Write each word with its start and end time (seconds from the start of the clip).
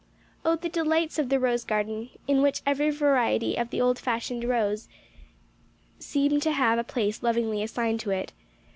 Oh, 0.43 0.55
the 0.55 0.67
delights 0.67 1.19
of 1.19 1.29
the 1.29 1.39
rose 1.39 1.63
garden! 1.63 2.09
in 2.27 2.41
which 2.41 2.63
every 2.65 2.89
variety 2.89 3.55
of 3.55 3.69
the 3.69 3.79
old 3.79 3.99
fashioned 3.99 4.43
rose 4.43 4.89
seemed 5.99 6.41
to 6.41 6.53
have 6.53 6.77
had 6.79 6.79
a 6.79 6.83
place 6.83 7.21
lovingly 7.21 7.61
assigned 7.61 7.99
to 7.99 8.09
it. 8.09 8.33